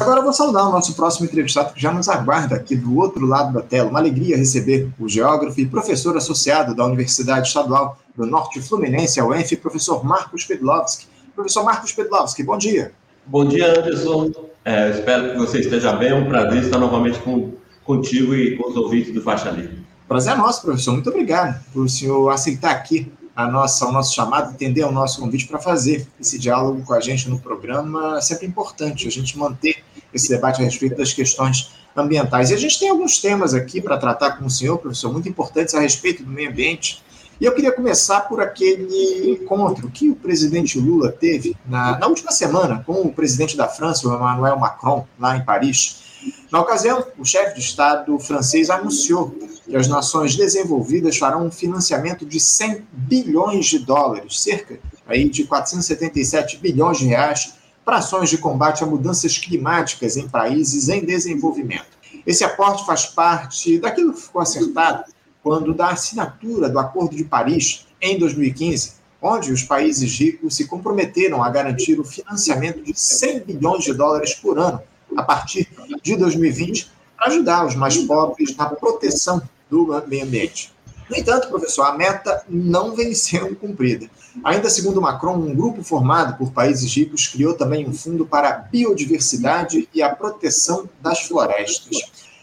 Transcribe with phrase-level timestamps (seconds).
[0.00, 3.24] Agora eu vou saudar o nosso próximo entrevistado que já nos aguarda aqui do outro
[3.24, 3.88] lado da tela.
[3.88, 9.24] Uma alegria receber o geógrafo e professor associado da Universidade Estadual do Norte Fluminense, a
[9.24, 11.06] UENF, professor Marcos Pedlovski.
[11.34, 12.92] Professor Marcos Pedlovski, bom dia.
[13.26, 14.32] Bom dia, Anderson.
[14.64, 16.10] É, espero que você esteja bem.
[16.10, 17.52] É um prazer estar novamente com,
[17.84, 19.78] contigo e com os ouvintes do Faixa Livre.
[20.08, 20.92] Prazer é nosso, professor.
[20.92, 25.20] Muito obrigado por o senhor aceitar aqui a nossa, o nosso chamado, entender o nosso
[25.20, 28.18] convite para fazer esse diálogo com a gente no programa.
[28.18, 32.50] É sempre importante a gente manter esse debate a respeito das questões ambientais.
[32.50, 35.74] E a gente tem alguns temas aqui para tratar com o senhor, professor, muito importantes
[35.74, 37.02] a respeito do meio ambiente.
[37.40, 42.30] E eu queria começar por aquele encontro que o presidente Lula teve na, na última
[42.30, 46.03] semana com o presidente da França, o Emmanuel Macron, lá em Paris.
[46.50, 52.24] Na ocasião, o chefe de Estado francês anunciou que as nações desenvolvidas farão um financiamento
[52.24, 58.38] de 100 bilhões de dólares, cerca aí de 477 bilhões de reais, para ações de
[58.38, 61.94] combate a mudanças climáticas em países em desenvolvimento.
[62.26, 65.04] Esse aporte faz parte daquilo que ficou acertado
[65.42, 71.42] quando da assinatura do Acordo de Paris em 2015, onde os países ricos se comprometeram
[71.42, 74.80] a garantir o financiamento de 100 bilhões de dólares por ano
[75.16, 75.68] a partir
[76.02, 80.72] de 2020 para ajudar os mais pobres na proteção do meio ambiente.
[81.08, 84.08] No entanto, professor, a meta não vem sendo cumprida.
[84.42, 88.52] Ainda segundo Macron, um grupo formado por países ricos criou também um fundo para a
[88.52, 91.98] biodiversidade e a proteção das florestas.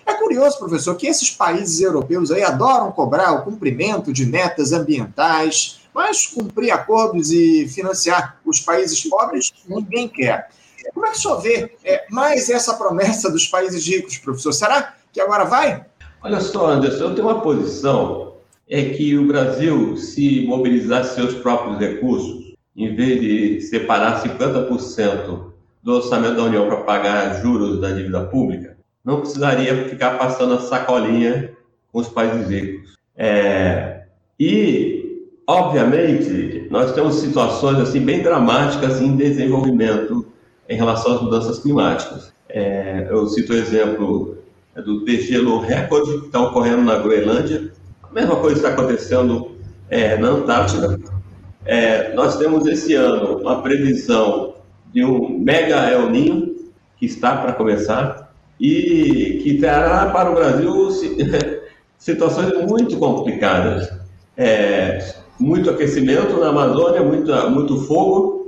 [0.06, 5.82] É curioso, professor, que esses países europeus aí adoram cobrar o cumprimento de metas ambientais,
[5.94, 10.50] mas cumprir acordos e financiar os países pobres ninguém quer.
[10.94, 14.54] Como é que o senhor vê é, mais essa promessa dos países ricos, professor?
[14.54, 15.86] Será que agora vai?
[16.24, 18.32] Olha só, Anderson, eu tenho uma posição
[18.72, 25.52] é que o Brasil se mobilizasse seus próprios recursos, em vez de separar 50%
[25.84, 30.62] do orçamento da União para pagar juros da dívida pública, não precisaria ficar passando a
[30.62, 31.52] sacolinha
[31.92, 32.96] com os países ricos.
[33.18, 34.04] É,
[34.40, 40.26] e, obviamente, nós temos situações assim bem dramáticas em desenvolvimento
[40.68, 42.32] em relação às mudanças climáticas.
[42.50, 44.38] É, eu cito o exemplo
[44.76, 47.72] do degelo recorde que está ocorrendo na Groenlândia,
[48.04, 49.52] a mesma coisa está acontecendo
[49.90, 51.00] é, na Antártida.
[51.66, 54.56] É, nós temos esse ano uma previsão
[54.94, 56.56] de um mega El Ninho,
[56.98, 60.90] que está para começar, e que trará para o Brasil
[61.98, 63.92] situações muito complicadas.
[64.38, 68.41] É, muito aquecimento na Amazônia, muito, muito fogo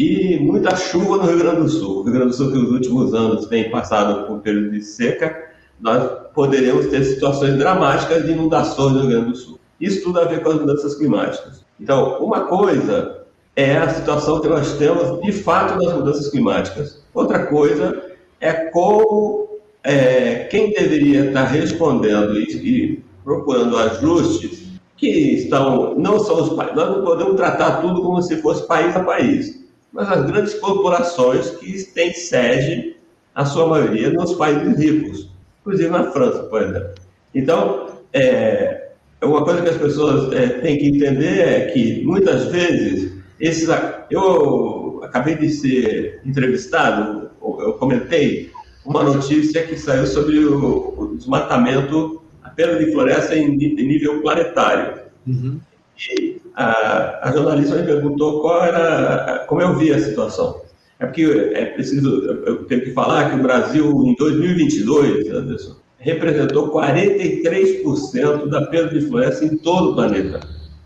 [0.00, 1.98] e muita chuva no Rio Grande do Sul.
[1.98, 4.80] O Rio Grande do Sul, que nos últimos anos tem passado por um período de
[4.80, 9.60] seca, nós poderemos ter situações dramáticas de inundações no Rio Grande do Sul.
[9.78, 11.66] Isso tudo a ver com as mudanças climáticas.
[11.78, 13.24] Então, uma coisa
[13.54, 17.02] é a situação que nós temos de fato nas mudanças climáticas.
[17.12, 18.02] Outra coisa
[18.40, 19.48] é como
[19.84, 24.62] é, quem deveria estar respondendo e, e, procurando ajustes
[24.96, 26.74] que estão não são os países.
[26.74, 29.59] Nós não podemos tratar tudo como se fosse país a país,
[29.92, 32.96] mas as grandes corporações que têm sede,
[33.34, 35.30] a sua maioria, nos países ricos
[35.60, 36.94] inclusive na França, por exemplo.
[37.34, 38.90] Então, é,
[39.22, 43.68] uma coisa que as pessoas é, têm que entender é que, muitas vezes, esses,
[44.10, 48.50] eu acabei de ser entrevistado, eu comentei
[48.84, 54.20] uma notícia que saiu sobre o, o desmatamento, a perda de floresta em, em nível
[54.22, 55.00] planetário.
[55.26, 55.60] Uhum.
[55.98, 60.60] E a, a, jornalista me perguntou qual era, como eu via a situação.
[60.98, 62.08] É porque é preciso,
[62.46, 69.06] eu tenho que falar que o Brasil, em 2022, Anderson, representou 43% da perda de
[69.06, 70.40] floresta em todo o planeta.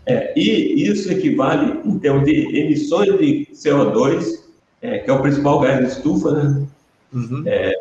[0.05, 4.23] É, e isso equivale, em termos de emissões de CO2,
[4.81, 6.67] é, que é o principal gás de estufa, né?
[7.13, 7.43] Uhum.
[7.45, 7.73] É,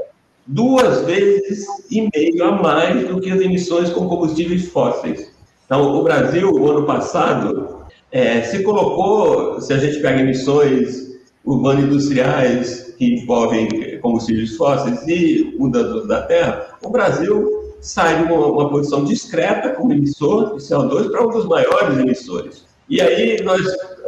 [0.47, 5.33] duas vezes e meio a mais do que as emissões com combustíveis fósseis.
[5.67, 7.84] Então, o Brasil, o ano passado,
[8.15, 16.07] é, se colocou, se a gente pega emissões urbano-industriais que envolvem combustíveis fósseis e mudanças
[16.07, 21.27] da Terra, o Brasil sai de uma, uma posição discreta como emissor de CO2 para
[21.27, 22.65] um dos maiores emissores.
[22.89, 23.61] E aí nós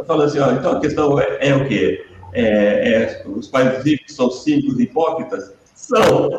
[0.06, 2.06] falamos assim, ó, então a questão é, é o quê?
[2.32, 5.52] É, é, os países ricos são cínicos e hipócritas?
[5.74, 6.30] São.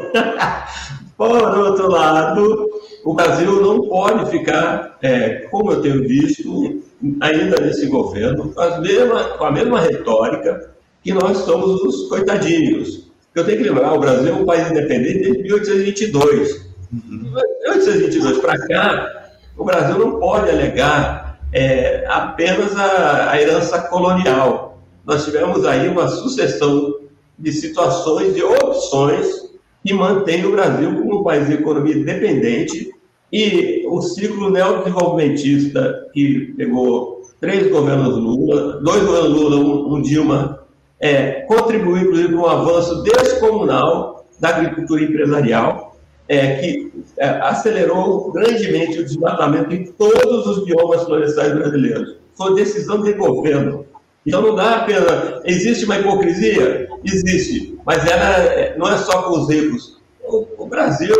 [1.18, 2.70] Por outro lado,
[3.04, 6.87] o Brasil não pode ficar, é, como eu tenho visto,
[7.22, 10.72] ainda nesse governo, com a mesma, com a mesma retórica,
[11.04, 13.08] que nós somos os coitadinhos.
[13.34, 16.68] Eu tenho que lembrar, o Brasil é um país independente desde 1822.
[16.92, 24.82] De 1822 para cá, o Brasil não pode alegar é, apenas a, a, herança colonial.
[25.06, 26.96] Nós tivemos aí uma sucessão
[27.38, 29.48] de situações, de opções
[29.86, 32.92] que mantém o Brasil como um país de economia independente
[33.31, 40.65] e o ciclo neodesenvolvimentista que pegou três governos Lula, dois governos Lula, um, um Dilma,
[41.00, 45.95] é, contribuiu inclusive para um avanço descomunal da agricultura empresarial,
[46.27, 52.18] é, que é, acelerou grandemente o desmatamento em todos os biomas florestais brasileiros.
[52.35, 53.85] Foi decisão de governo.
[54.25, 55.41] Então não dá apenas.
[55.45, 56.89] Existe uma hipocrisia?
[57.03, 57.77] Existe.
[57.85, 59.97] Mas ela não é só com os ricos.
[60.24, 61.15] O, o Brasil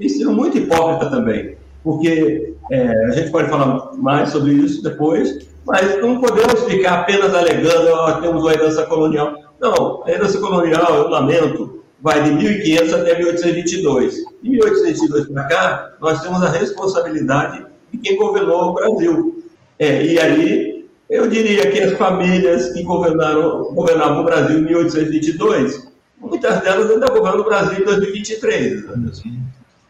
[0.00, 1.56] tem sido muito hipócrita também.
[1.84, 7.34] Porque é, a gente pode falar mais sobre isso depois, mas não podemos ficar apenas
[7.34, 9.34] alegando oh, temos uma herança colonial.
[9.60, 14.14] Não, a herança colonial, eu lamento, vai de 1500 até 1822.
[14.42, 19.44] De 1822 para cá, nós temos a responsabilidade de quem governou o Brasil.
[19.78, 25.90] É, e aí eu diria que as famílias que governaram, governavam o Brasil em 1822,
[26.18, 28.84] muitas delas ainda governam o Brasil em 2023.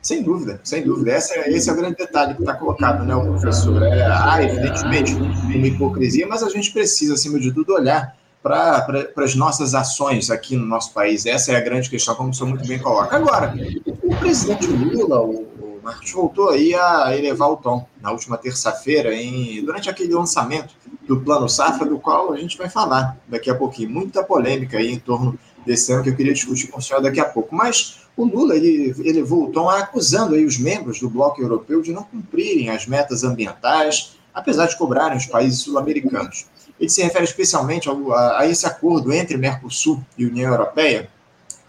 [0.02, 1.12] Sem dúvida, sem dúvida.
[1.12, 3.82] Essa, esse é o grande detalhe que está colocado, né, professor?
[3.82, 9.34] É, há, evidentemente, uma hipocrisia, mas a gente precisa, acima de tudo, olhar para as
[9.34, 11.26] nossas ações aqui no nosso país.
[11.26, 13.14] Essa é a grande questão, como o senhor muito bem coloca.
[13.14, 13.54] Agora,
[14.02, 19.10] o presidente Lula, o, o Marcos, voltou aí a elevar o tom na última terça-feira,
[19.62, 20.74] durante aquele lançamento
[21.06, 23.90] do Plano Safra, do qual a gente vai falar daqui a pouquinho.
[23.90, 27.20] Muita polêmica aí em torno desse ano que eu queria discutir com o senhor daqui
[27.20, 27.54] a pouco.
[27.54, 32.02] Mas o Lula ele, ele voltou acusando aí os membros do bloco europeu de não
[32.02, 36.46] cumprirem as metas ambientais, apesar de cobrarem os países sul-americanos.
[36.78, 41.10] Ele se refere especialmente ao, a, a, esse acordo entre Mercosul e União Europeia,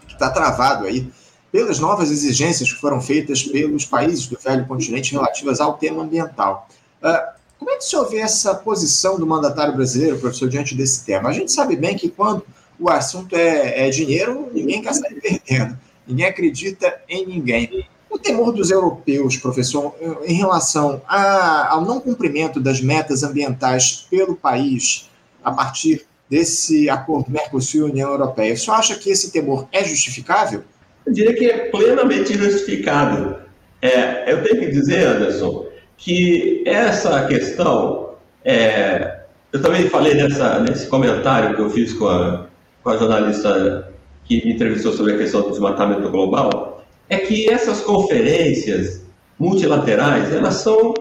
[0.06, 1.10] que está travado aí
[1.50, 6.66] pelas novas exigências que foram feitas pelos países do velho continente relativas ao tema ambiental.
[7.02, 11.04] Uh, como é que o senhor vê essa posição do mandatário brasileiro, professor, diante desse
[11.04, 11.28] tema?
[11.28, 12.44] A gente sabe bem que quando
[12.78, 15.78] o assunto é, é dinheiro, ninguém quer sair perdendo,
[16.12, 17.86] ninguém acredita em ninguém.
[18.10, 19.94] O temor dos europeus, professor,
[20.26, 25.10] em relação a, ao não cumprimento das metas ambientais pelo país
[25.42, 30.62] a partir desse acordo Mercosul e União Europeia, senhor acha que esse temor é justificável?
[31.06, 33.36] Eu diria que é plenamente justificado.
[33.80, 35.66] É, eu tenho que dizer, Anderson,
[35.96, 38.14] que essa questão,
[38.44, 39.20] é,
[39.52, 42.46] eu também falei nessa, nesse comentário que eu fiz com a,
[42.82, 43.91] com a jornalista
[44.24, 49.04] que me entrevistou sobre a questão do desmatamento global, é que essas conferências
[49.38, 50.94] multilaterais, elas são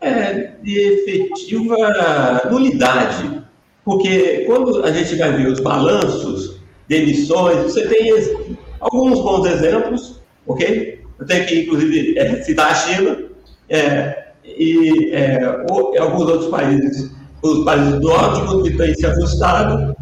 [0.00, 1.76] é, de efetiva
[2.50, 3.42] nulidade,
[3.84, 8.12] porque quando a gente vai ver os balanços de emissões, você tem
[8.80, 11.00] alguns bons exemplos, ok?
[11.18, 13.18] Eu tenho que, inclusive, é, citar a China,
[13.68, 15.44] é, e é,
[15.98, 17.10] alguns outros países,
[17.42, 19.96] os países nórdicos que têm se ajustado,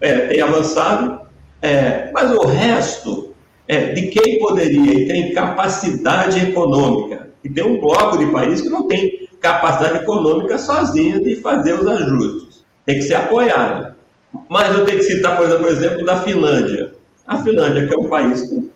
[0.00, 1.20] é, têm avançado,
[1.62, 3.34] é, mas o resto
[3.68, 8.68] é, de quem poderia e tem capacidade econômica, e tem um bloco de países que
[8.68, 13.94] não tem capacidade econômica sozinho de fazer os ajustes, tem que ser apoiado.
[14.48, 16.92] Mas eu tenho que citar, por exemplo da Finlândia.
[17.26, 18.68] A Finlândia, que é um país com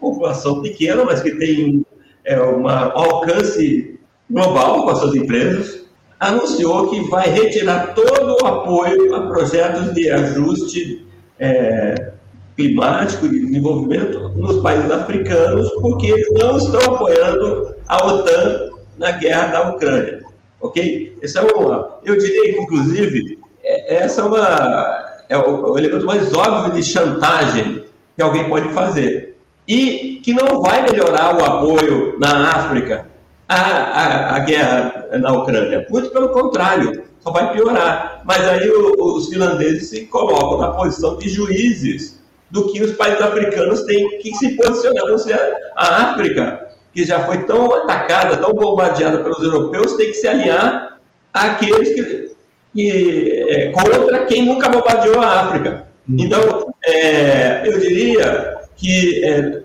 [0.00, 1.84] população pequena, mas que tem
[2.24, 3.98] é, um alcance
[4.28, 5.84] global com as suas empresas,
[6.18, 11.06] anunciou que vai retirar todo o apoio a projetos de ajuste
[11.38, 12.12] é,
[12.60, 19.46] climático de desenvolvimento nos países africanos, porque eles não estão apoiando a OTAN na guerra
[19.46, 20.20] da Ucrânia.
[20.60, 21.16] Ok?
[21.22, 26.04] Esse é uma, eu diria que, inclusive, é, essa é, uma, é o, o elemento
[26.04, 29.38] mais óbvio de chantagem que alguém pode fazer.
[29.66, 33.06] E que não vai melhorar o apoio na África
[33.48, 35.86] a, a, a guerra na Ucrânia.
[35.88, 38.22] Muito pelo contrário, só vai piorar.
[38.24, 42.19] Mas aí os finlandeses se colocam na posição de juízes
[42.50, 45.18] do que os países africanos têm que se posicionar.
[45.18, 50.26] Seja, a África, que já foi tão atacada, tão bombardeada pelos europeus, tem que se
[50.26, 50.98] alinhar
[51.32, 52.34] àqueles que,
[52.74, 55.86] que é, contra quem nunca bombardeou a África.
[56.08, 59.62] Então, é, eu diria que é,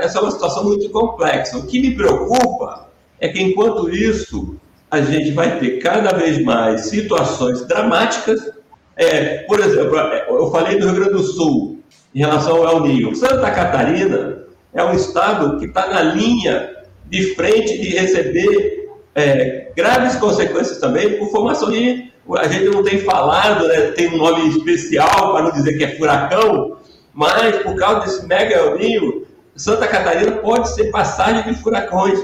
[0.00, 1.56] essa é uma situação muito complexa.
[1.56, 2.88] O que me preocupa
[3.18, 4.56] é que, enquanto isso,
[4.90, 8.50] a gente vai ter cada vez mais situações dramáticas.
[8.96, 11.75] É, por exemplo, eu falei do Rio Grande do Sul,
[12.16, 13.14] em relação ao El Ninho.
[13.14, 14.38] Santa Catarina
[14.72, 21.18] é um estado que está na linha de frente de receber é, graves consequências também
[21.18, 22.10] por formação de.
[22.38, 25.96] A gente não tem falado, né, tem um nome especial para não dizer que é
[25.96, 26.78] furacão,
[27.12, 32.18] mas por causa desse mega El Ninho, Santa Catarina pode ser passagem de furacões.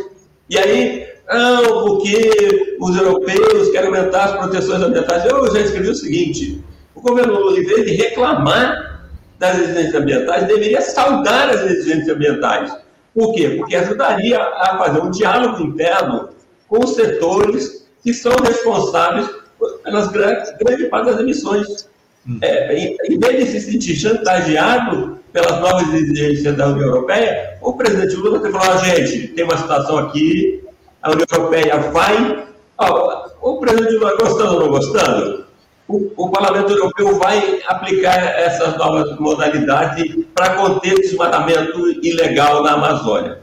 [0.48, 5.24] E aí, não, porque os europeus querem aumentar as proteções ambientais.
[5.26, 8.91] Eu já escrevi o seguinte: o governo Lula, em vez de reclamar
[9.38, 12.76] das exigências ambientais deveria saudar as exigências ambientais.
[13.14, 13.50] Por quê?
[13.58, 16.30] Porque ajudaria a fazer um diálogo interno
[16.68, 19.28] com os setores que são responsáveis
[19.84, 21.88] pelas grandes, grande parte das emissões.
[22.26, 22.38] Hum.
[22.40, 27.72] É, em, em, vez de se sentir chantageado pelas novas exigências da União Europeia, o
[27.72, 30.62] presidente Lula tem que falar, gente, tem uma situação aqui,
[31.02, 32.46] a União Europeia vai...
[32.78, 35.44] Ó, o presidente Lula gostando ou não gostando,
[35.88, 43.38] o, o, Parlamento Europeu vai aplicar essas novas modalidades para conter desmatamento ilegal na Amazônia.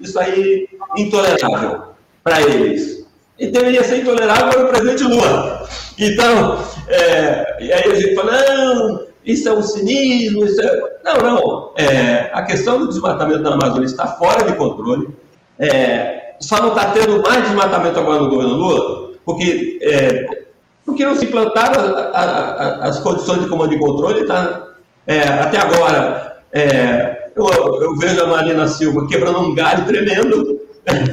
[0.00, 1.82] Isso aí intolerável
[2.22, 3.06] para eles.
[3.38, 5.68] E deveria ser intolerável para o presidente Lula.
[5.98, 10.98] Então, é, e aí a gente fala, não, isso é um cinismo, isso é...
[11.04, 11.74] Não, não.
[11.76, 15.08] É, a questão do desmatamento na Amazônia está fora de controle.
[15.58, 20.47] É, só não está tendo mais desmatamento agora no governo Lula, porque é,
[20.88, 24.24] porque não se implantaram a, a, a, as condições de comando e controle.
[24.24, 24.68] Tá?
[25.06, 27.46] É, até agora, é, eu,
[27.82, 30.60] eu, vejo a Marina Silva quebrando um galho tremendo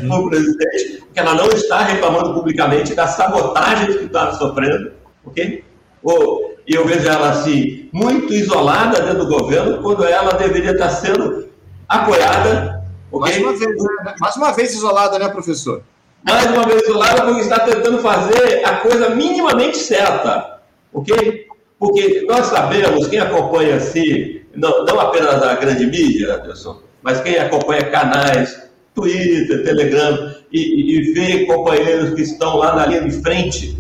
[0.02, 0.30] no uhum.
[0.32, 4.94] presidente, porque ela não está reclamando publicamente da sabotagem que está sofrendo,
[5.26, 5.64] ok?
[6.02, 10.90] Ou, e eu vejo ela assim, muito isolada dentro do governo, quando ela deveria estar
[10.90, 11.50] sendo
[11.88, 12.86] apoiada.
[13.12, 13.44] Okay?
[13.44, 14.16] Mais, uma vez, né?
[14.20, 15.84] Mais uma vez isolada, né, professor?
[16.26, 20.60] Mais uma vez isolada porque está tentando fazer a coisa minimamente certa,
[20.92, 21.46] ok?
[21.78, 27.38] Porque nós sabemos, quem acompanha assim, não, não apenas a grande mídia, Anderson, mas quem
[27.38, 33.78] acompanha canais, Twitter, Telegram, e, e vê companheiros que estão lá na linha de frente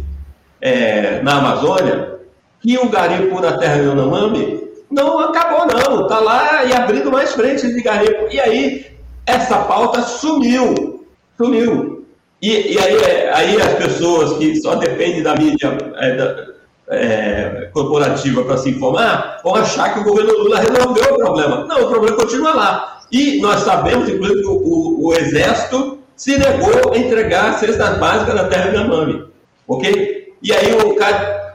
[0.61, 2.19] é, na Amazônia,
[2.61, 7.33] que o garimpo na terra de Yanomami não acabou não, está lá e abrindo mais
[7.33, 8.27] frentes de garimpo.
[8.31, 8.85] E aí,
[9.25, 11.05] essa pauta sumiu,
[11.37, 11.94] sumiu.
[12.41, 12.97] E, e aí,
[13.33, 16.45] aí as pessoas que só dependem da mídia é, da,
[16.89, 21.65] é, corporativa para se informar vão achar que o governo Lula resolveu o problema.
[21.65, 23.01] Não, o problema continua lá.
[23.11, 28.35] E nós sabemos, inclusive, que o, o, o Exército se negou a entregar cestas básicas
[28.35, 29.25] na terra de Amami.
[29.67, 30.33] Ok?
[30.41, 30.95] E aí, o,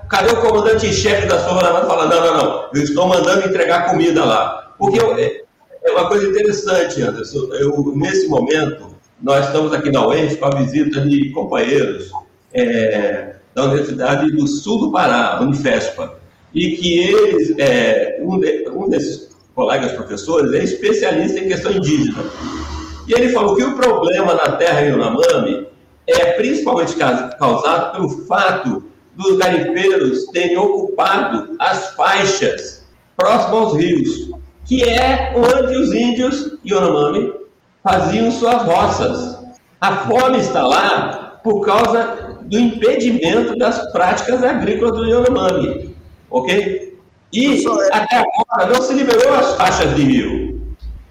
[0.09, 3.47] cadê o comandante em chefe da Força Armada fala: não, não, não, eu estou mandando
[3.47, 4.73] entregar comida lá.
[4.79, 5.43] Porque eu, é,
[5.85, 7.49] é uma coisa interessante, Anderson.
[7.55, 8.90] Eu, nesse momento,
[9.23, 12.11] nós estamos aqui na UENF com a visita de companheiros
[12.55, 16.19] é, da Universidade do Sul do Pará, Unifespa,
[16.55, 22.25] e que eles, é, um, de, um desses colegas professores é especialista em questão indígena.
[23.07, 25.67] E ele falou que o problema na terra Yanomami
[26.07, 28.85] é principalmente causado pelo fato
[29.15, 32.87] dos garimpeiros terem ocupado as faixas
[33.17, 34.31] próximas aos rios,
[34.65, 37.40] que é onde os índios Yanomami
[37.83, 39.39] faziam suas roças.
[39.81, 45.95] A fome está lá por causa do impedimento das práticas agrícolas do Yanomami,
[46.31, 46.99] ok?
[47.33, 50.61] E até agora não se liberou as faixas de rio.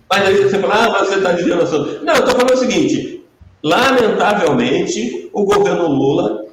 [0.09, 1.99] Mas aí você fala, ah, mas você está dizendo assim.
[2.03, 3.23] Não, eu estou falando o seguinte:
[3.63, 6.45] lamentavelmente, o governo Lula,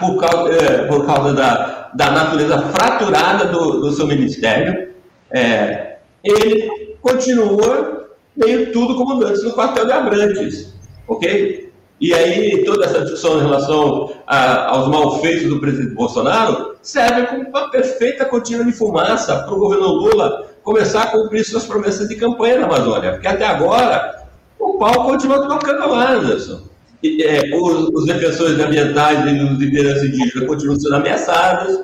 [0.00, 4.92] por causa, é, por causa da, da natureza fraturada do, do seu ministério,
[5.30, 7.99] é, ele continua
[8.36, 10.74] meio tudo como antes no quartel de Abrantes,
[11.08, 11.70] ok?
[12.00, 17.48] E aí toda essa discussão em relação a, aos malfeitos do presidente Bolsonaro serve como
[17.48, 22.16] uma perfeita cortina de fumaça para o governo Lula começar a cumprir suas promessas de
[22.16, 24.24] campanha na Amazônia, porque até agora
[24.58, 26.62] o pau continua tocando lá, Anderson.
[27.02, 31.80] E, é, os, os, defensores ambientais e os interesses indígenas continuam sendo ameaçados,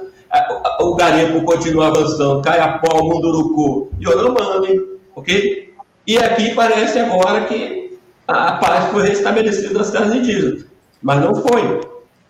[0.80, 4.80] o garimpo continua avançando, Caiapó, Munduruku e Onomami,
[5.14, 5.65] ok?
[6.06, 7.98] E aqui parece agora que
[8.28, 10.64] a paz foi restabelecida nas terras indígenas,
[11.02, 11.80] mas não foi.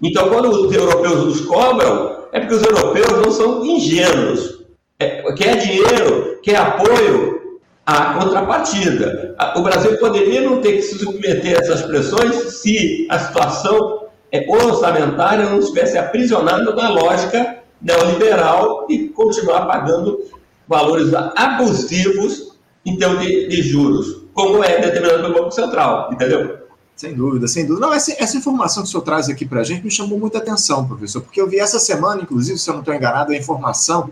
[0.02, 4.64] Então, quando os europeus nos cobram, é porque os europeus não são ingênuos.
[4.98, 9.36] É, quer dinheiro, quer apoio à contrapartida.
[9.56, 14.44] O Brasil poderia não ter que se submeter a essas pressões se a situação é,
[14.48, 20.18] orçamentária não estivesse aprisionada na lógica neoliberal e continuar pagando
[20.66, 22.45] valores abusivos
[22.94, 26.66] termos de, de juros, como é determinado pelo Banco Central, entendeu?
[26.94, 27.86] Sem dúvida, sem dúvida.
[27.86, 30.38] Não, essa, essa informação que o senhor traz aqui para a gente me chamou muita
[30.38, 34.10] atenção, professor, porque eu vi essa semana, inclusive, se eu não estou enganado, a informação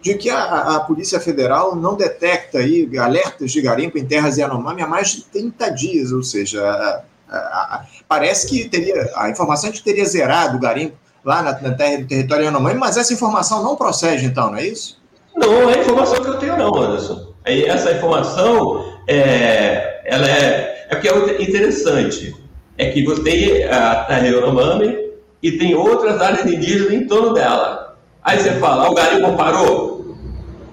[0.00, 4.82] de que a, a, Polícia Federal não detecta aí alertas de garimpo em terras Yanomami
[4.82, 6.62] há mais de 30 dias, ou seja,
[7.28, 11.42] a, a, parece que teria, a informação é de que teria zerado o garimpo lá
[11.42, 15.02] na, na terra do território Yanomami, mas essa informação não procede então, não é isso?
[15.34, 17.33] Não, é a informação que eu tenho não, Anderson.
[17.44, 22.34] Aí essa informação, é, ela é, é que é interessante,
[22.78, 24.98] é que você tem a terra Yanomami
[25.42, 27.96] e tem outras áreas indígenas em torno dela.
[28.22, 29.94] Aí você fala, ah, o garimpo parou?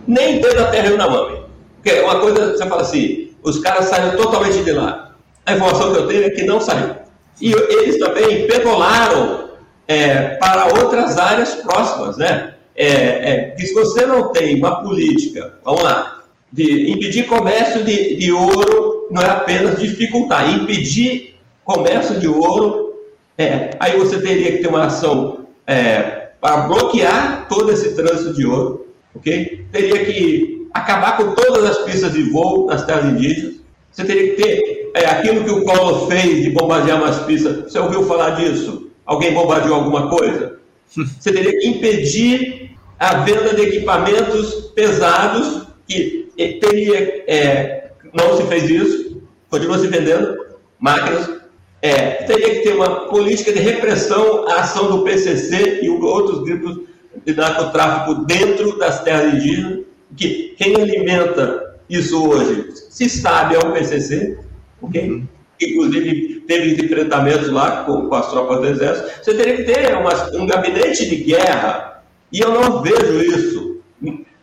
[0.08, 1.46] nem ter da mão.
[1.82, 5.16] Porque uma coisa, você fala assim, os caras saíram totalmente de lá.
[5.46, 6.96] A informação que eu tenho é que não saiu.
[7.40, 9.50] E eles também pegolaram
[9.88, 12.54] é, para outras áreas próximas, né?
[12.76, 16.21] É, é, se você não tem uma política, vamos lá,
[16.52, 22.96] de impedir comércio de, de ouro, não é apenas dificultar, impedir comércio de ouro,
[23.38, 28.46] é, aí você teria que ter uma ação é, para bloquear todo esse trânsito de
[28.46, 29.66] ouro, ok?
[29.72, 34.42] Teria que acabar com todas as pistas de voo nas terras indígenas, você teria que
[34.42, 38.90] ter é, aquilo que o Collor fez de bombardear umas pistas, você ouviu falar disso?
[39.06, 40.60] Alguém bombardeou alguma coisa?
[41.20, 48.70] Você teria que impedir a venda de equipamentos pesados, que teria, é, não se fez
[48.70, 50.38] isso, continua se vendendo
[50.80, 51.42] máquinas.
[51.82, 56.82] É, teria que ter uma política de repressão à ação do PCC e outros grupos
[57.26, 59.80] de narcotráfico dentro das terras indígenas,
[60.16, 64.38] que quem alimenta isso hoje, se sabe, é o PCC,
[64.82, 65.10] ok?
[65.10, 65.28] Uhum
[65.62, 70.36] inclusive teve enfrentamentos lá com, com, as tropas do exército, você teria que ter uma,
[70.36, 73.72] um gabinete de guerra, e eu não vejo isso.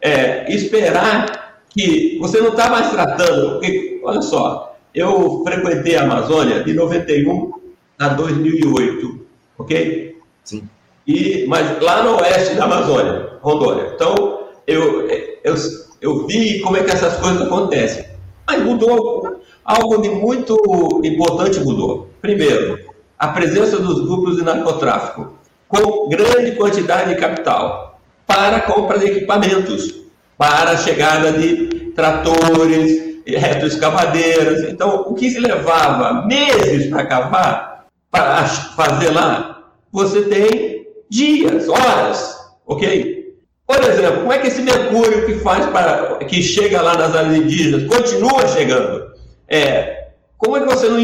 [0.00, 6.62] É, esperar que você não está mais tratando, porque, olha só, eu frequentei a Amazônia
[6.62, 7.52] de 91
[7.98, 9.26] a 2008,
[9.58, 10.16] ok?
[10.44, 10.68] Sim.
[11.06, 13.92] E, mas lá no oeste da Amazônia, Rondônia.
[13.94, 15.08] Então, eu,
[15.44, 15.54] eu,
[16.00, 18.06] eu vi como é que essas coisas acontecem.
[18.46, 22.08] Mas mudou Algo de muito importante mudou.
[22.22, 22.78] Primeiro,
[23.18, 25.34] a presença dos grupos de narcotráfico
[25.68, 29.94] com grande quantidade de capital para compra de equipamentos,
[30.38, 34.62] para a chegada de tratores, retroescavadeiras.
[34.70, 42.36] Então, o que se levava meses para cavar, para fazer lá, você tem dias, horas,
[42.64, 43.34] ok?
[43.66, 47.36] Por exemplo, como é que esse mercúrio que faz para que chega lá nas áreas
[47.36, 49.08] indígenas continua chegando?
[49.46, 50.98] É, como é que você não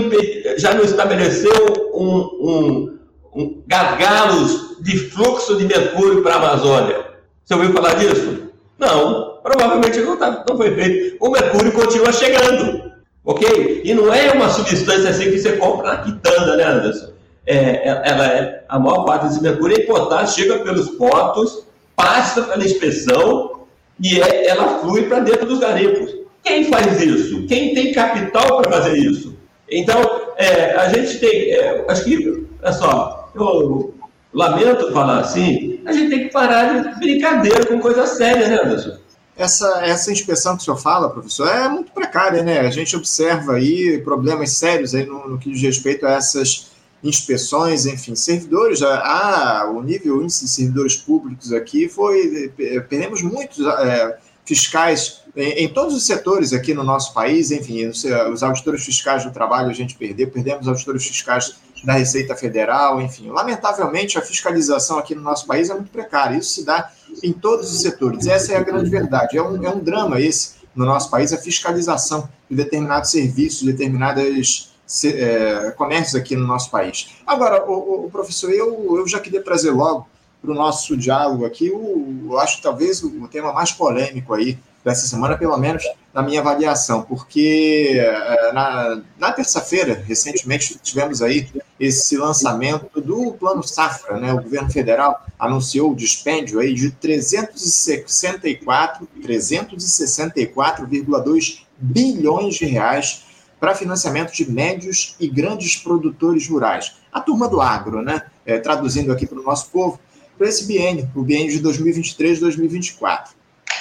[0.56, 2.98] já não estabeleceu um, um,
[3.34, 7.04] um gargalos de fluxo de mercúrio para a Amazônia?
[7.44, 8.44] Você ouviu falar disso?
[8.78, 11.16] Não, provavelmente não, tá, não foi feito.
[11.20, 12.90] O mercúrio continua chegando,
[13.22, 13.82] ok?
[13.84, 17.12] E não é uma substância assim que você compra na quitanda, né, Anderson?
[17.46, 22.42] É, é ela é, a maior parte desse mercúrio é importado, chega pelos portos, passa
[22.42, 23.66] pela inspeção
[24.00, 26.14] e é, ela flui para dentro dos garimpos.
[26.42, 27.46] Quem faz isso?
[27.46, 29.36] Quem tem capital para fazer isso?
[29.70, 30.00] Então,
[30.38, 33.94] é, a gente tem, é, acho que, olha só, eu
[34.32, 39.04] lamento falar assim, a gente tem que parar de brincadeira com coisa séria, né, Anderson?
[39.36, 42.60] Essa, essa inspeção que o senhor fala, professor, é muito precária, né?
[42.60, 46.70] A gente observa aí problemas sérios aí no, no que diz respeito a essas
[47.02, 52.50] inspeções, enfim, servidores, ah, o nível índice de servidores públicos aqui foi,
[52.88, 58.42] perdemos muitos é, fiscais em, em, todos os setores aqui no nosso país, enfim, os
[58.42, 63.30] auditores fiscais do trabalho a gente perdeu, perdemos auditores fiscais da Receita Federal, enfim.
[63.30, 66.36] Lamentavelmente, a fiscalização aqui no nosso país é muito precária.
[66.36, 66.90] Isso se dá
[67.22, 68.26] em todos os setores.
[68.26, 69.36] Essa é a grande verdade.
[69.36, 74.74] É um, é um drama esse no nosso país, a fiscalização de determinados serviços, determinadas
[75.04, 77.10] é, comércios aqui no nosso país.
[77.26, 80.08] Agora, o, o professor, eu, eu já queria trazer logo
[80.42, 85.06] para o nosso diálogo aqui, o, eu acho talvez o, tema mais polêmico aí dessa
[85.06, 91.48] semana, pelo menos na minha avaliação, porque eh, na, na terça-feira, recentemente, tivemos aí
[91.80, 94.32] esse lançamento do Plano Safra, né?
[94.32, 103.24] O governo federal anunciou o dispêndio aí de 364, 364,2 bilhões de reais
[103.58, 106.94] para financiamento de médios e grandes produtores rurais.
[107.10, 108.22] A turma do agro, né?
[108.44, 109.98] É, traduzindo aqui para o nosso povo,
[110.36, 113.34] para esse biênio, o biênio de 2023 2024.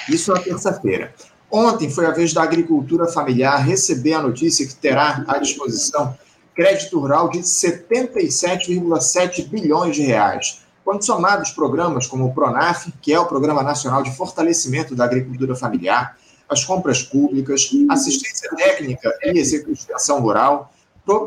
[0.09, 1.13] Isso na terça-feira.
[1.51, 6.15] Ontem foi a vez da agricultura familiar receber a notícia que terá à disposição
[6.55, 10.61] crédito rural de 77,7 bilhões de reais.
[10.83, 15.55] Quando somados programas como o PRONAF, que é o Programa Nacional de Fortalecimento da Agricultura
[15.55, 16.17] Familiar,
[16.49, 20.71] as compras públicas, assistência técnica e execução rural,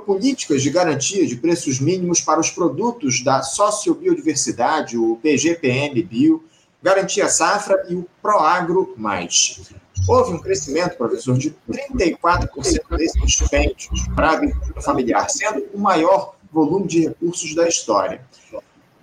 [0.06, 6.44] políticas de garantia de preços mínimos para os produtos da sociobiodiversidade, o PGPM Bio,
[6.86, 9.72] Garantia Safra e o Proagro Mais.
[10.06, 16.36] Houve um crescimento, professor, de 34% desses dispêndios para a agricultura familiar, sendo o maior
[16.52, 18.20] volume de recursos da história.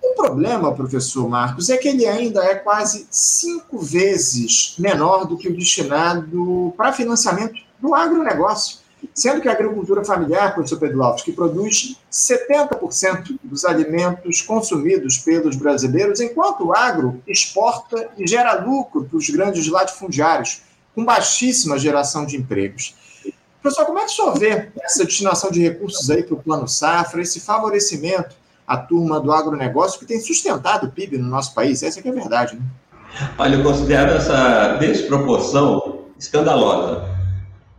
[0.02, 5.48] O problema, professor Marcos, é que ele ainda é quase cinco vezes menor do que
[5.48, 8.78] o destinado para financiamento do agronegócio.
[9.14, 15.54] Sendo que a agricultura familiar, professor Pedro Alves, que produz 70% dos alimentos consumidos pelos
[15.54, 20.62] brasileiros, enquanto o agro exporta e gera lucro para os grandes latifundiários,
[20.94, 22.94] com baixíssima geração de empregos.
[23.62, 26.68] Professor, como é que o senhor vê essa destinação de recursos aí para o Plano
[26.68, 28.34] Safra, esse favorecimento
[28.66, 31.82] à turma do agronegócio que tem sustentado o PIB no nosso país?
[31.82, 32.62] Essa é a verdade, né?
[33.38, 37.08] Olha, eu considero essa desproporção escandalosa.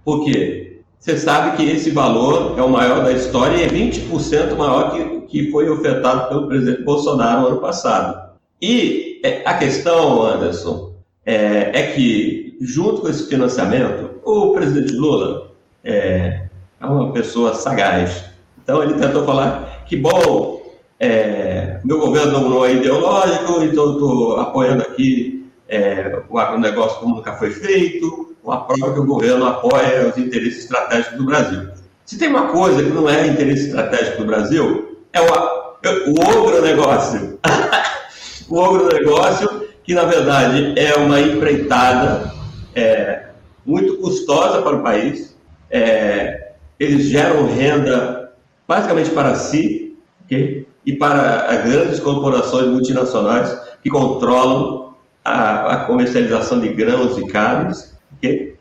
[0.03, 0.74] Por quê?
[1.05, 5.19] Você sabe que esse valor é o maior da história e é 20% maior que,
[5.27, 8.31] que foi ofertado pelo presidente Bolsonaro no ano passado.
[8.59, 15.51] E é, a questão, Anderson, é, é que, junto com esse financiamento, o presidente Lula
[15.83, 16.47] é,
[16.81, 18.25] é uma pessoa sagaz.
[18.63, 20.63] Então, ele tentou falar que, bom,
[20.99, 27.33] é, meu governo não é ideológico, então estou apoiando aqui é, o agronegócio como nunca
[27.33, 31.67] foi feito, uma prova que o governo apoia os interesses estratégicos do Brasil.
[32.05, 37.39] Se tem uma coisa que não é interesse estratégico do Brasil, é o, o agronegócio.
[38.47, 42.31] o agronegócio, que na verdade é uma empreitada
[42.75, 43.29] é,
[43.65, 45.35] muito custosa para o país.
[45.71, 48.31] É, eles geram renda
[48.67, 50.67] basicamente para si, okay?
[50.85, 57.94] e para grandes corporações multinacionais que controlam a, a comercialização de grãos e carnes?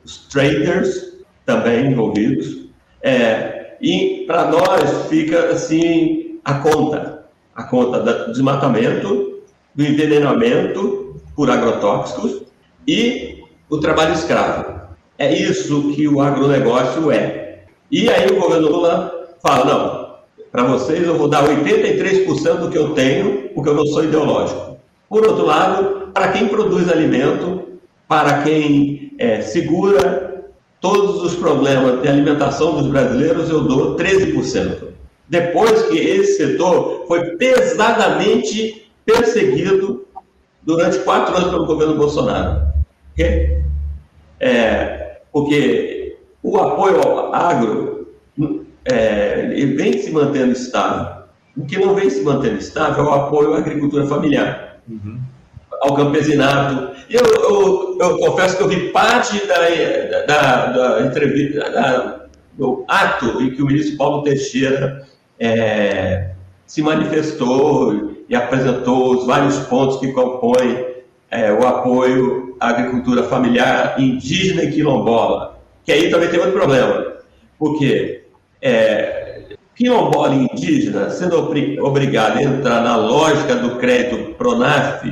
[0.05, 1.15] Os traders
[1.45, 2.69] também envolvidos.
[3.03, 9.43] É, e para nós fica assim a conta, a conta do desmatamento,
[9.75, 12.43] do envenenamento por agrotóxicos
[12.87, 14.75] e o trabalho escravo.
[15.19, 17.65] É isso que o agronegócio é.
[17.91, 20.05] E aí o governo Lula fala, não,
[20.51, 24.79] para vocês, eu vou dar 83% do que eu tenho, porque eu não sou ideológico.
[25.09, 30.45] Por outro lado, para quem produz alimento, para quem é, segura
[30.81, 34.89] todos os problemas de alimentação dos brasileiros, eu dou 13%.
[35.29, 40.07] Depois que esse setor foi pesadamente perseguido
[40.63, 42.67] durante quatro anos pelo governo Bolsonaro.
[44.41, 48.09] É, porque o apoio ao agro
[48.85, 51.25] é, ele vem se mantendo estável.
[51.57, 55.19] O que não vem se mantendo estável é o apoio à agricultura familiar, uhum.
[55.81, 56.94] ao campesinato.
[57.11, 59.57] Eu, eu, eu, confesso que eu vi parte da,
[60.27, 65.07] da, da entrevista, da, do ato em que o ministro Paulo Teixeira
[65.39, 66.31] é,
[66.67, 70.87] se manifestou e apresentou os vários pontos que compõem
[71.31, 75.59] é, o apoio à agricultura familiar indígena e quilombola.
[75.85, 77.15] Que aí também tem outro problema.
[77.59, 78.25] Por quê?
[78.65, 85.05] é, quilombola indígena, sendo obrigado a entrar na lógica do crédito Pronaf,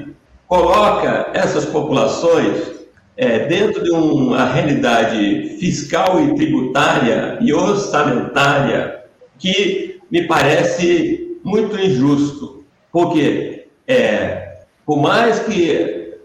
[0.53, 2.85] coloca essas populações
[3.17, 9.01] é, dentro de uma realidade fiscal e tributária e orçamentária
[9.39, 12.63] que me parece muito injusto.
[12.93, 16.19] Porque, é, por mais que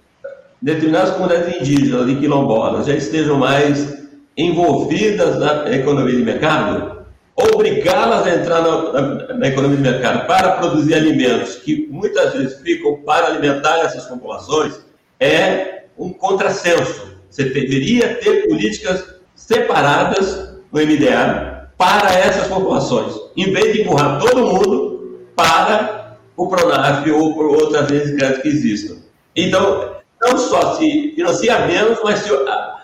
[0.61, 6.96] determinadas comunidades indígenas e quilombolas já estejam mais envolvidas na economia de mercado,
[7.37, 12.59] obrigá-las a entrar na, na, na, economia de mercado para produzir alimentos que muitas vezes
[12.61, 14.79] ficam para alimentar essas populações
[15.19, 17.15] é um contrassenso.
[17.29, 24.47] Você deveria ter políticas separadas no MDA para essas populações, em vez de empurrar todo
[24.47, 28.95] mundo para o Pronaf ou por outras vezes crédito que existam.
[29.35, 32.29] Então, não só se financia menos, mas se,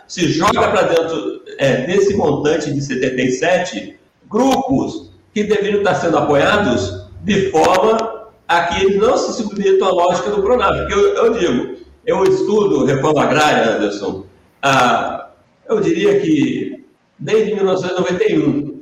[0.08, 3.98] se joga para dentro é, desse montante de 77
[4.34, 9.92] grupos que deveriam estar sendo apoiados de forma a que eles não se submetam à
[9.92, 10.78] lógica do Pronaf.
[10.78, 14.26] Porque eu, eu digo, eu estudo reforma agrária, Anderson,
[14.62, 15.30] ah,
[15.70, 16.84] eu diria que
[17.18, 18.82] desde 1991.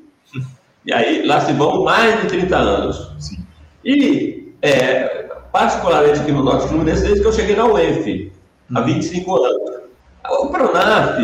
[0.84, 3.12] E aí, lá se vão mais de 30 anos.
[3.20, 3.38] Sim.
[3.86, 8.32] E, é, particularmente aqui no Norte Fluminense, desde que eu cheguei na UENF,
[8.74, 9.46] há 25 hum.
[9.46, 9.82] anos.
[10.40, 11.20] O Pronaf,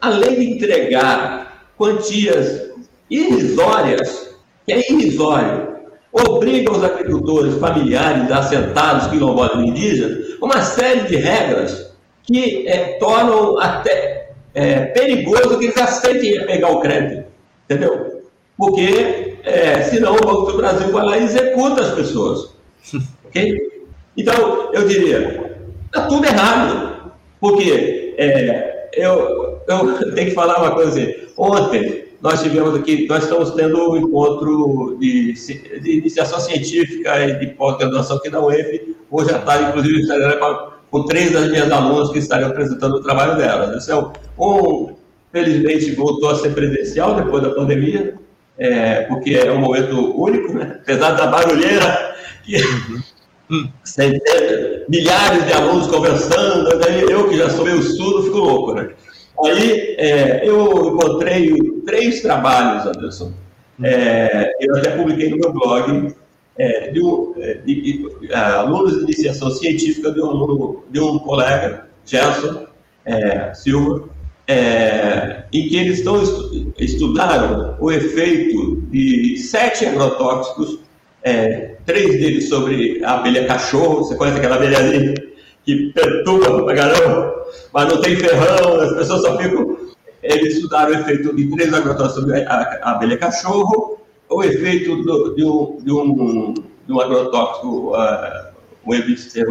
[0.00, 2.67] além de entregar quantias
[3.10, 5.68] irrisórias, que é irrisório,
[6.12, 11.92] obriga os agricultores familiares assentados quilombolas indígenas uma série de regras
[12.22, 17.24] que é, tornam até é, perigoso que eles aceitem pegar o crédito,
[17.64, 18.22] entendeu?
[18.56, 22.50] Porque é, senão o Banco do Brasil vai lá e executa as pessoas,
[23.26, 23.56] ok?
[24.16, 30.90] Então, eu diria, está tudo errado, porque é, eu, eu tenho que falar uma coisa
[30.90, 35.32] assim, ontem nós tivemos aqui, nós estamos tendo um encontro de,
[35.80, 38.96] de iniciação científica e de pós-graduação aqui na UEF.
[39.10, 40.38] Hoje à tarde, inclusive, estarei
[40.90, 43.76] com três das minhas alunas que estariam apresentando o trabalho delas.
[43.76, 43.96] Esse é
[44.38, 44.94] um,
[45.32, 48.14] felizmente voltou a ser presencial depois da pandemia,
[48.58, 50.78] é, porque é um momento único, né?
[50.82, 52.56] apesar da barulheira, que,
[53.50, 53.68] uhum.
[53.84, 58.90] centenas, milhares de alunos conversando, daí eu que já sou meio surdo, fico louco, né?
[59.44, 61.54] Aí é, eu encontrei
[61.86, 63.32] três trabalhos, Anderson.
[63.82, 66.12] É, eu até publiquei no meu blog
[66.58, 67.00] é, de,
[67.40, 72.66] é, de, de, de, alunos de iniciação científica de um, de um colega, Gerson
[73.04, 74.08] é, Silva,
[74.48, 76.20] é, em que eles estão,
[76.78, 80.80] estudaram o efeito de sete agrotóxicos,
[81.22, 85.14] é, três deles sobre a abelha cachorro, você conhece aquela abelhazinha
[85.68, 89.76] que perturba pra caramba, mas não tem ferrão, as pessoas só ficam.
[90.22, 93.98] Eles estudaram o efeito de três agrotóxicos sobre a, abelha cachorro,
[94.30, 96.54] o efeito do, de, um, de, um,
[96.86, 98.48] de um agrotóxico, uh,
[98.86, 98.94] um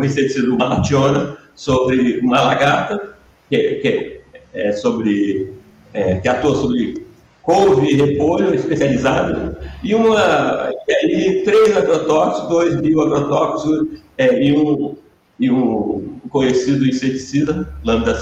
[0.03, 3.15] inseticida malationa, sobre uma lagarta,
[3.47, 4.21] que, que
[4.53, 5.53] é sobre,
[5.93, 7.05] é, que atua sobre
[7.43, 14.97] couve e repolho especializado, e, uma, e aí três agrotóxicos, dois bioagrotóxicos é, e, um,
[15.39, 18.19] e um conhecido inseticida, lambda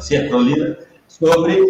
[0.00, 1.62] ciatrolina, sobre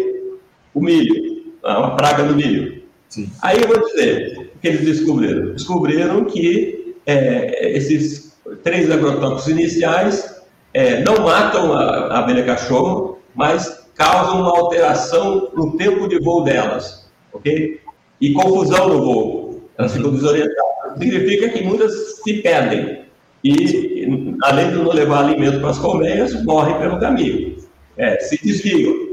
[0.73, 2.83] o milho, uma praga do milho.
[3.07, 3.29] Sim.
[3.41, 5.53] Aí eu vou dizer o que eles descobriram.
[5.53, 13.87] Descobriram que é, esses três agrotóxicos iniciais é, não matam a, a abelha cachorro, mas
[13.95, 17.79] causam uma alteração no tempo de voo delas, ok?
[18.21, 19.69] E confusão no voo.
[19.77, 20.97] Elas ficam desorientadas.
[20.97, 23.05] Significa que muitas se perdem.
[23.43, 23.98] E,
[24.43, 27.57] além de não levar alimento para as colmeias, morrem pelo caminho.
[27.97, 29.09] É, se desligam.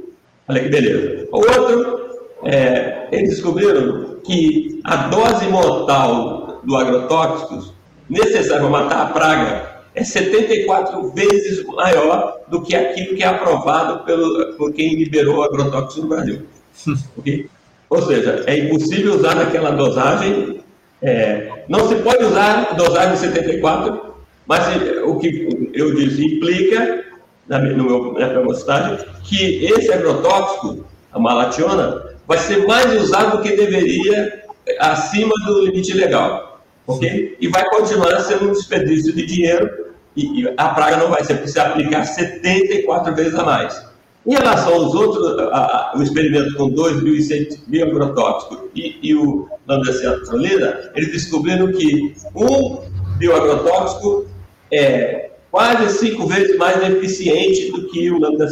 [0.49, 1.29] Olha que beleza.
[1.33, 2.11] Outro,
[2.45, 7.75] é, eles descobriram que a dose mortal do agrotóxicos
[8.09, 14.05] necessária para matar a praga é 74 vezes maior do que aquilo que é aprovado
[14.05, 16.43] pelo, por quem liberou agrotóxicos no Brasil.
[17.17, 17.49] okay?
[17.89, 20.61] Ou seja, é impossível usar naquela dosagem,
[21.01, 24.16] é, não se pode usar dosagem 74,
[24.47, 24.65] mas
[25.05, 27.05] o que eu disse implica,
[27.49, 33.37] na, no meu, na minha postagem, que esse agrotóxico, a malationa, vai ser mais usado
[33.37, 34.45] do que deveria
[34.81, 36.61] acima do limite legal.
[36.87, 37.37] ok?
[37.41, 41.37] E vai continuar sendo um desperdício de dinheiro e, e a praga não vai ser
[41.37, 43.87] porque aplicar 74 vezes a mais.
[44.27, 50.91] Em relação aos outros, a, a, o experimento com 2.100 bioagrotóxicos e, e o lambda
[50.97, 52.81] eles descobriram que um
[53.19, 54.27] bioagrotóxico
[54.71, 58.47] é quase cinco vezes mais eficiente do que o lambda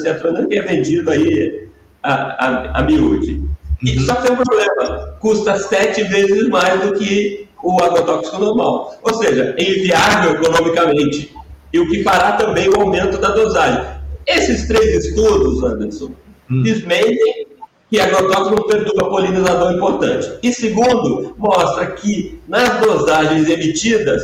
[0.48, 1.68] que é vendido aí
[2.02, 3.42] a, a, a miúde.
[3.82, 4.06] E uhum.
[4.06, 8.98] só tem um problema, custa sete vezes mais do que o agrotóxico normal.
[9.02, 11.34] Ou seja, é inviável economicamente
[11.72, 13.84] e o que fará também o aumento da dosagem.
[14.26, 16.12] Esses três estudos, Anderson,
[16.50, 16.62] hum.
[16.62, 17.46] desmentem
[17.90, 20.38] que agrotóxico perturba polinizador importante.
[20.42, 24.22] E segundo, mostra que nas dosagens emitidas,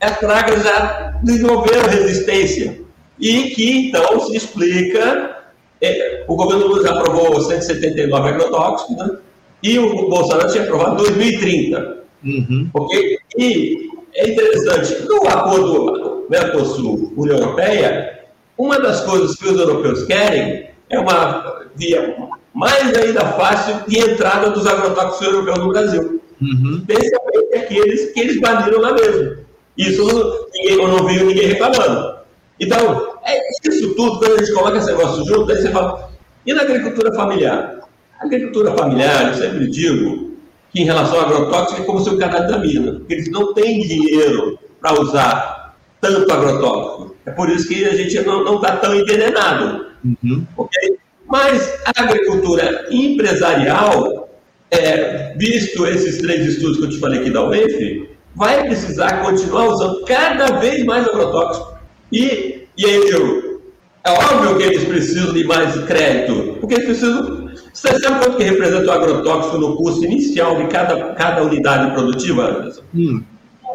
[0.00, 2.80] as pragas já desenvolveram resistência.
[3.18, 5.36] E que então se explica.
[5.82, 9.18] É, o governo Lula já aprovou 179 agrotóxicos, né?
[9.62, 12.00] E o Bolsonaro tinha aprovado 2030.
[12.22, 12.70] Uhum.
[12.74, 13.18] Ok?
[13.38, 18.20] E é interessante, no acordo Mercosul, União Europeia,
[18.58, 22.14] uma das coisas que os europeus querem é uma via
[22.52, 26.22] mais ainda fácil de entrada dos agrotóxicos europeus no Brasil.
[26.40, 26.84] Uhum.
[26.88, 29.38] Especialmente aqueles que eles baniram lá mesmo.
[29.80, 32.20] Isso ninguém, eu não vi ninguém reclamando.
[32.58, 36.10] Então, é isso tudo, quando a gente coloca esse negócio junto, aí você fala,
[36.46, 37.80] e na agricultura familiar?
[38.20, 40.36] A agricultura familiar, eu sempre digo
[40.70, 43.54] que em relação ao agrotóxico é como se o canal da mina, porque eles não
[43.54, 47.16] têm dinheiro para usar tanto agrotóxico.
[47.24, 49.86] É por isso que a gente não está tão envenenado.
[50.04, 50.46] Uhum.
[50.58, 50.98] Okay?
[51.26, 54.28] Mas a agricultura empresarial,
[54.70, 59.68] é, visto esses três estudos que eu te falei aqui da UEF, vai precisar continuar
[59.68, 61.78] usando cada vez mais agrotóxico.
[62.12, 63.62] E, e aí eu,
[64.04, 67.50] é óbvio que eles precisam de mais crédito, porque eles precisam.
[67.72, 72.50] Você sabe quanto que representa o agrotóxico no custo inicial de cada, cada unidade produtiva,
[72.50, 72.82] Anderson?
[72.94, 73.22] Hum.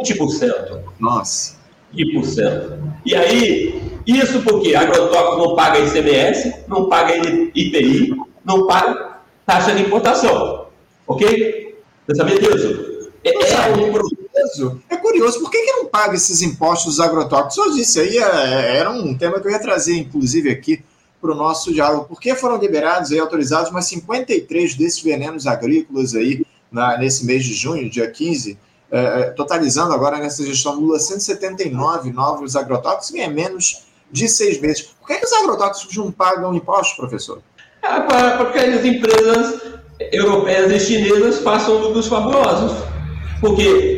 [0.01, 0.79] 20%.
[0.99, 1.57] Nossa.
[1.95, 2.77] 20%.
[3.05, 7.15] E aí, isso porque agrotóxico não paga ICMS, não paga
[7.55, 10.67] IPI, não paga taxa de importação.
[11.07, 11.75] Ok?
[12.07, 13.09] Você sabia disso?
[13.23, 13.91] É, é um
[14.36, 14.82] curioso.
[14.89, 17.56] É curioso, por que, que não paga esses impostos agrotóxicos?
[17.56, 20.84] Só disse aí, é, era um tema que eu ia trazer, inclusive, aqui
[21.21, 22.06] para o nosso diálogo.
[22.06, 27.43] Por que foram liberados e autorizados mais 53 desses venenos agrícolas aí na, nesse mês
[27.43, 28.58] de junho, dia 15?
[28.91, 34.84] É, é, totalizando agora nessa gestão Lula 179 novos agrotóxicos em menos de seis meses.
[34.84, 37.41] Por que, que os agrotóxicos não pagam impostos, professor?
[37.84, 39.62] é para que as empresas
[40.12, 42.94] europeias e chinesas façam lucros fabulosos.
[43.41, 43.98] Porque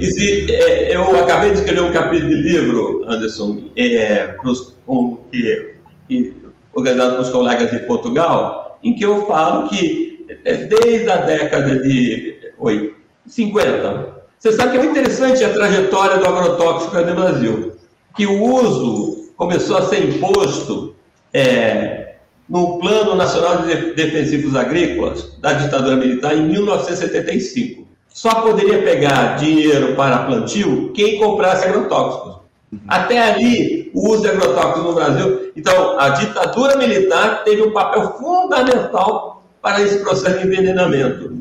[0.50, 5.76] é, eu acabei de escrever um capítulo de livro, Anderson, é, pros, um, que,
[6.08, 6.34] que,
[6.74, 12.96] organizado colegas de Portugal, em que eu falo que é, desde a década de oi,
[13.26, 17.74] 50, você sabe que é interessante a trajetória do agrotóxico no Brasil,
[18.16, 20.96] que o uso começou a ser imposto
[21.34, 22.16] é,
[22.50, 27.87] no Plano Nacional de Defensivos Agrícolas da ditadura militar em 1975
[28.18, 32.38] só poderia pegar dinheiro para plantio quem comprasse agrotóxicos.
[32.74, 32.80] Uhum.
[32.88, 35.52] Até ali, o uso de agrotóxicos no Brasil.
[35.56, 41.32] Então, a ditadura militar teve um papel fundamental para esse processo de envenenamento.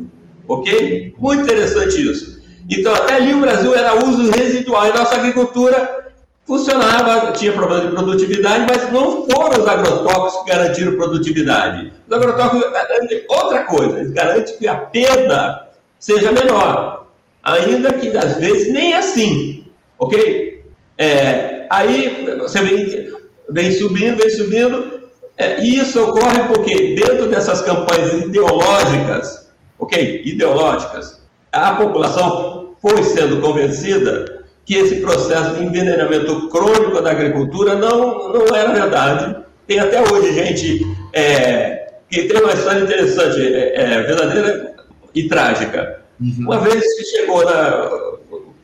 [0.46, 1.14] Ok?
[1.18, 2.42] Muito interessante isso.
[2.68, 6.12] Então, até ali o Brasil era uso residual e nossa agricultura
[6.44, 11.90] funcionava, tinha problema de produtividade, mas não foram os agrotóxicos que garantiram produtividade.
[12.06, 15.65] Os agrotóxicos garantem outra coisa, eles garantem que a perda
[15.98, 17.06] seja menor.
[17.42, 19.64] Ainda que às vezes nem assim,
[19.98, 20.64] ok?
[20.98, 23.12] É, aí você vem,
[23.50, 25.00] vem subindo, vem subindo,
[25.38, 30.22] é, e isso ocorre porque dentro dessas campanhas ideológicas, ok?
[30.24, 38.32] Ideológicas, a população foi sendo convencida que esse processo de envenenamento crônico da agricultura não,
[38.32, 39.36] não era verdade.
[39.66, 44.75] Tem até hoje gente é, que tem uma história interessante, é, é verdadeira
[45.16, 46.00] e trágica.
[46.20, 46.44] Uhum.
[46.46, 47.90] Uma vez que chegou na,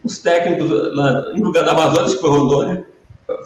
[0.05, 2.87] os técnicos lá, em lugar da Amazônia, que foi Rondônia,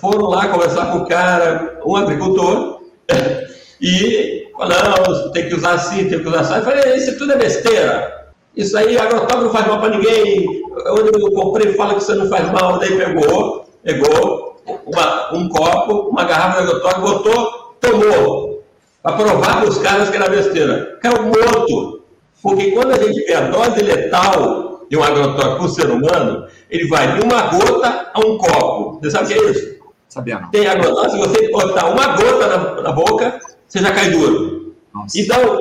[0.01, 2.81] foram lá conversar com o cara, um agricultor,
[3.81, 6.55] e falaram, tem que usar assim, tem que usar assim.
[6.57, 8.27] Eu falei, isso tudo é besteira.
[8.57, 10.65] Isso aí, agrotóxico não faz mal para ninguém.
[10.89, 12.79] Onde eu comprei fala que você não faz mal.
[12.79, 18.65] Daí pegou, pegou uma, um copo, uma garrafa de agrotóxico, botou, tomou.
[19.03, 20.99] Para provar para os caras que era besteira.
[21.03, 22.06] Caiu morto.
[22.47, 26.47] Porque quando a gente vê a dose letal de um agrotóxico para o ser humano,
[26.71, 29.01] ele vai de uma gota a um copo.
[29.01, 29.77] Você sabe o que é isso?
[30.09, 30.51] Sabia não.
[30.53, 34.77] Tem agrotóxico, se você botar uma gota na, na boca, você já cai duro.
[34.95, 35.21] Nossa.
[35.21, 35.59] Então,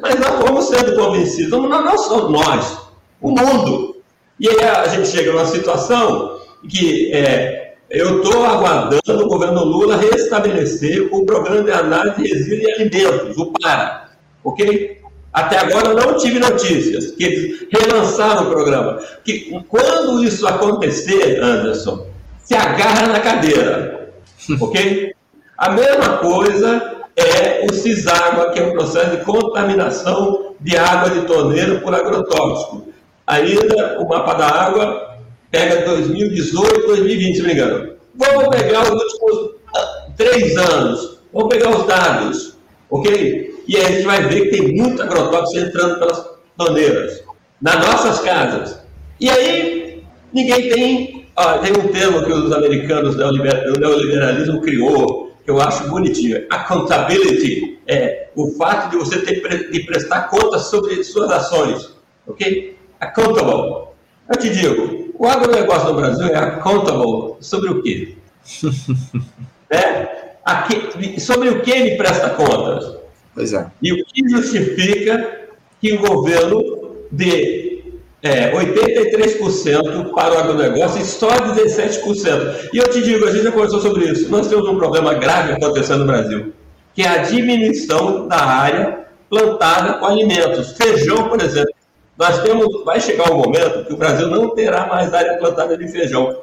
[0.00, 2.78] mas nós vamos sendo convencidos, não, não somos nós,
[3.20, 3.96] o mundo.
[4.38, 9.96] E aí a gente chega numa situação que é, eu estou aguardando o governo Lula
[9.96, 14.12] restabelecer o programa de análise de resíduos e alimentos, o PARA.
[14.44, 15.01] Ok?
[15.32, 19.00] Até agora não tive notícias que eles relançaram o programa.
[19.24, 22.06] Que quando isso acontecer, Anderson,
[22.44, 24.10] se agarra na cadeira,
[24.60, 25.14] ok?
[25.56, 31.22] A mesma coisa é o CISÁGUA, que é o processo de contaminação de água de
[31.22, 32.88] torneira por agrotóxico.
[33.26, 35.18] Ainda o mapa da água
[35.50, 37.92] pega 2018, 2020, se não me engano.
[38.14, 42.56] Vamos pegar os últimos ah, três anos, vamos pegar os dados,
[42.90, 43.51] ok?
[43.66, 46.24] E aí a gente vai ver que tem muito agrotóxico entrando pelas
[46.56, 47.22] torneiras,
[47.60, 48.78] nas nossas casas.
[49.20, 51.26] E aí ninguém tem.
[51.36, 57.80] Ó, tem um termo que os americanos do neoliberalismo criou, que eu acho bonitinho: accountability.
[57.86, 61.92] É o fato de você ter de prestar contas sobre suas ações.
[62.26, 62.78] Ok?
[63.00, 63.88] Accountable.
[64.28, 68.16] Eu te digo, o agronegócio no Brasil é accountable sobre o quê?
[69.70, 70.36] é?
[70.44, 73.01] Aqui, sobre o que ele presta contas?
[73.34, 73.66] Pois é.
[73.80, 75.40] E o que justifica
[75.80, 77.82] que o governo dê
[78.22, 82.70] é, 83% para o agronegócio e só 17%?
[82.72, 85.52] E eu te digo, a gente já conversou sobre isso, nós temos um problema grave
[85.52, 86.52] acontecendo no Brasil,
[86.94, 90.72] que é a diminuição da área plantada com alimentos.
[90.72, 91.72] Feijão, por exemplo.
[92.18, 95.88] Nós temos, vai chegar um momento que o Brasil não terá mais área plantada de
[95.88, 96.42] feijão,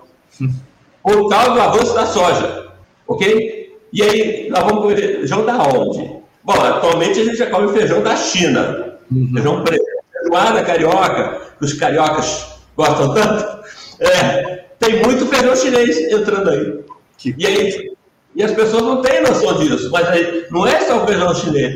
[1.03, 2.67] por causa do avanço da soja,
[3.07, 3.79] ok?
[3.93, 6.18] E aí, nós vamos comer feijão da onde?
[6.49, 9.29] Bom, atualmente a gente já come feijão da China, uhum.
[9.31, 13.59] feijão preto, feijoada carioca, que os cariocas gostam tanto.
[13.99, 16.79] É, tem muito feijão chinês entrando aí.
[17.19, 17.35] Que...
[17.37, 17.91] E aí,
[18.35, 21.75] e as pessoas não têm noção disso, mas aí, não é só o feijão chinês,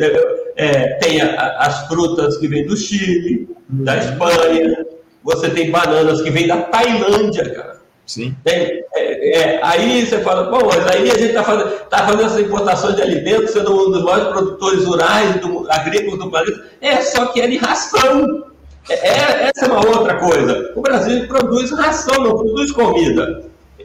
[0.55, 3.83] é, tem a, a, as frutas que vêm do Chile, uhum.
[3.83, 4.87] da Espanha,
[5.23, 7.79] você tem bananas que vêm da Tailândia, cara.
[8.07, 8.35] Sim.
[8.43, 12.25] É, é, é, aí você fala, bom, mas aí a gente está fazendo, tá fazendo
[12.25, 16.65] essa importação de alimentos, sendo um dos maiores produtores rurais, do, agrícolas do planeta.
[16.81, 18.45] É, só que é de ração.
[18.89, 20.73] É, é, essa é uma outra coisa.
[20.75, 23.43] O Brasil produz ração, não produz comida.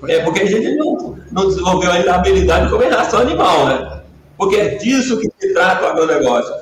[0.09, 4.01] É porque a gente não, não desenvolveu ainda a habilidade de comer ração animal, né?
[4.37, 6.53] Porque é disso que se trata o agronegócio.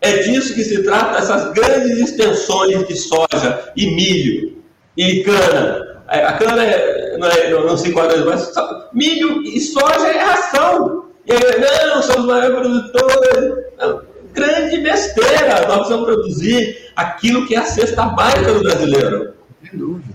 [0.00, 4.56] É disso que se trata essas grandes extensões de soja e milho
[4.94, 8.52] e cana é, a cana é, não, é, não, não se enquadra mais.
[8.92, 11.06] Milho e soja é ração.
[11.26, 13.64] E aí, não, somos maiores produtores.
[13.78, 14.02] Não,
[14.32, 15.66] grande besteira.
[15.66, 19.34] Nós precisamos produzir aquilo que é a cesta básica do brasileiro.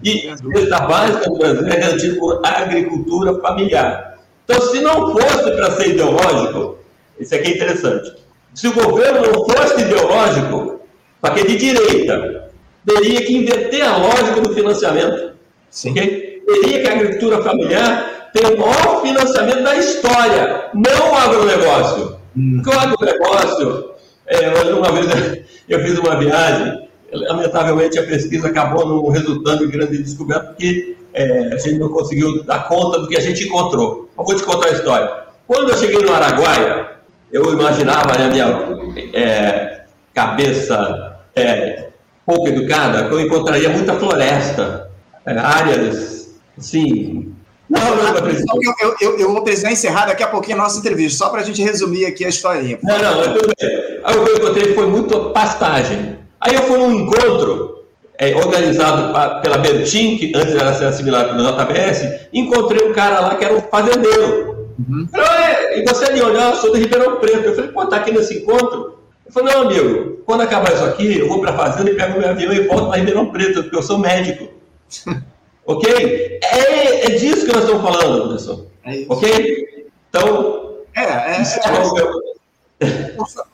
[0.03, 4.19] E a cesta básica do brasileiro é garantir por agricultura familiar.
[4.45, 6.77] Então, se não fosse para ser ideológico,
[7.19, 8.13] isso aqui é interessante.
[8.53, 10.81] Se o governo não fosse ideológico,
[11.21, 12.49] para que de direita,
[12.85, 15.33] teria que inverter a lógica do financiamento.
[15.69, 15.91] Sim.
[15.91, 16.30] Okay?
[16.45, 22.17] Teria que a agricultura familiar ter o maior financiamento da história, não o agronegócio.
[22.33, 23.91] Porque o agronegócio,
[24.27, 29.97] é, uma vez eu fiz uma viagem, lamentavelmente a pesquisa acabou não resultando em grande
[29.97, 34.09] descoberta, porque é, a gente não conseguiu dar conta do que a gente encontrou.
[34.17, 35.11] Eu vou te contar a história.
[35.45, 36.91] Quando eu cheguei no Araguaia,
[37.31, 38.47] eu imaginava na minha
[39.13, 39.81] é,
[40.13, 41.89] cabeça é,
[42.25, 44.89] pouco educada que eu encontraria muita floresta,
[45.25, 46.10] é, áreas
[46.61, 47.33] assim.
[47.69, 51.17] Não, não, não, eu, eu, eu, vou precisar encerrar daqui a pouquinho a nossa entrevista,
[51.17, 52.77] só para a gente resumir aqui a historinha.
[52.83, 54.01] Não, não, tudo bem.
[54.03, 56.17] Aí o que eu encontrei foi muito pastagem.
[56.39, 57.85] Aí eu fui num encontro
[58.17, 63.21] é, organizado pra, pela Bertin, que antes era ser assimilado pelo JBS, encontrei um cara
[63.21, 64.69] lá que era um fazendeiro.
[64.77, 65.07] Uhum.
[65.09, 67.45] Falei, e você ali, olha, eu sou de Ribeirão Preto.
[67.45, 68.99] Eu falei, pô, tá aqui nesse encontro?
[69.25, 72.19] Eu falei, não, amigo, quando acabar isso aqui, eu vou para a fazenda e pego
[72.19, 74.49] meu avião e volto para Ribeirão Preto, porque eu sou médico.
[75.65, 76.39] ok?
[76.43, 78.67] É, é disso que nós estamos falando, professor.
[78.83, 79.85] É ok?
[80.09, 80.61] Então.
[80.93, 82.21] É, é, é, é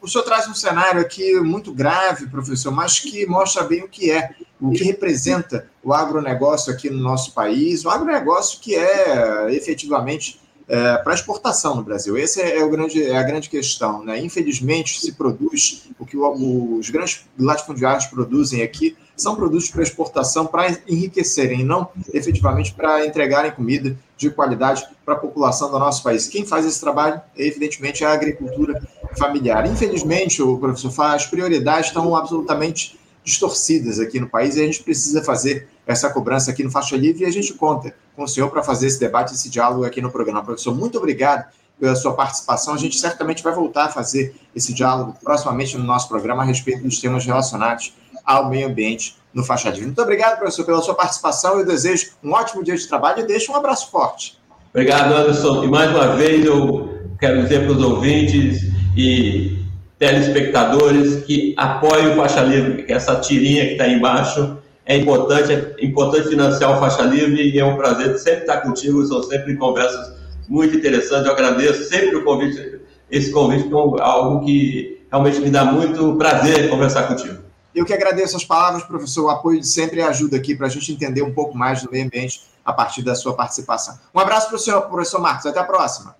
[0.01, 4.09] o senhor traz um cenário aqui muito grave, professor, mas que mostra bem o que
[4.09, 4.29] é,
[4.59, 10.39] o que representa o agronegócio aqui no nosso país, o agronegócio que é efetivamente
[10.69, 12.17] é, para exportação no Brasil.
[12.17, 14.03] Essa é, o grande, é a grande questão.
[14.03, 14.19] Né?
[14.19, 20.77] Infelizmente, se produz o que os grandes latifundiários produzem aqui são produtos para exportação para
[20.87, 26.27] enriquecerem, não efetivamente para entregarem comida de qualidade para a população do nosso país.
[26.27, 28.81] Quem faz esse trabalho, evidentemente, é a agricultura
[29.17, 29.65] familiar.
[29.65, 34.83] Infelizmente, o professor faz, as prioridades estão absolutamente distorcidas aqui no país e a gente
[34.83, 38.49] precisa fazer essa cobrança aqui no Faixa Livre e a gente conta com o senhor
[38.49, 40.43] para fazer esse debate, esse diálogo aqui no programa.
[40.43, 41.45] Professor, muito obrigado
[41.79, 42.73] pela sua participação.
[42.73, 46.83] A gente certamente vai voltar a fazer esse diálogo proximamente no nosso programa a respeito
[46.83, 47.93] dos temas relacionados
[48.27, 49.85] ao meio ambiente no Livre.
[49.85, 51.57] Muito obrigado, professor, pela sua participação.
[51.57, 54.37] Eu desejo um ótimo dia de trabalho e deixo um abraço forte.
[54.71, 55.63] Obrigado, Anderson.
[55.63, 58.63] E mais uma vez eu quero dizer para os ouvintes
[58.95, 59.65] e
[59.97, 65.51] telespectadores que apoiem o Faixa Livre, que essa tirinha que está aí embaixo é importante,
[65.51, 69.55] é importante financiar o Faixa Livre e é um prazer sempre estar contigo, são sempre
[69.55, 70.15] conversas
[70.47, 75.65] muito interessantes, eu agradeço sempre o convite, esse convite, é algo que realmente me dá
[75.65, 77.46] muito prazer conversar contigo.
[77.77, 80.69] Eu que agradeço as palavras, professor, o apoio de sempre e ajuda aqui para a
[80.69, 83.99] gente entender um pouco mais do meio ambiente a partir da sua participação.
[84.15, 86.15] Um abraço para o senhor, professor Marcos, até a próxima.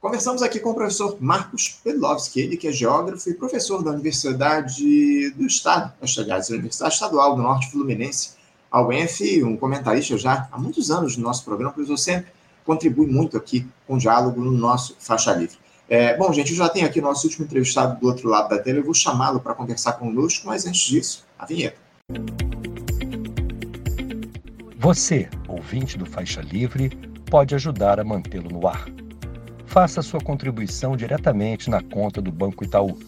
[0.00, 5.30] Conversamos aqui com o professor Marcos Pedlovski, ele que é geógrafo e professor da Universidade
[5.30, 8.34] do Estado, aliás, da Universidade Estadual do Norte Fluminense,
[8.70, 12.30] a UENF, um comentarista já há muitos anos no nosso programa, o professor sempre
[12.64, 15.58] contribui muito aqui com o diálogo no nosso Faixa Livre.
[15.90, 18.78] É, bom, gente, eu já tenho aqui nosso último entrevistado do outro lado da tela,
[18.78, 21.76] eu vou chamá-lo para conversar conosco, mas antes disso, a vinheta.
[24.78, 26.88] Você, ouvinte do Faixa Livre,
[27.28, 28.86] pode ajudar a mantê-lo no ar
[29.70, 32.98] faça sua contribuição diretamente na conta do Banco Itaú,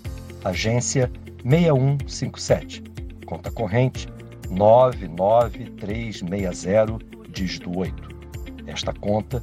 [0.44, 1.10] agência
[1.44, 2.84] 6157,
[3.26, 4.06] conta corrente
[4.48, 6.98] 99360,
[7.30, 8.12] dígito 8.
[8.68, 9.42] Esta conta